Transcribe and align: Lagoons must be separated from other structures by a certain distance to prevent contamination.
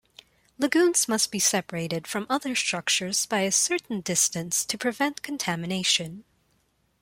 Lagoons 0.57 1.07
must 1.07 1.29
be 1.31 1.37
separated 1.37 2.07
from 2.07 2.25
other 2.27 2.55
structures 2.55 3.27
by 3.27 3.41
a 3.41 3.51
certain 3.51 4.01
distance 4.01 4.65
to 4.65 4.75
prevent 4.75 5.21
contamination. 5.21 6.23